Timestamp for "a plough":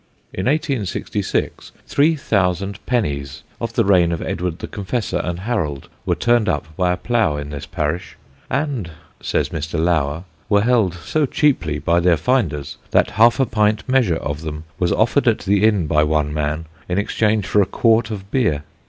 6.91-7.37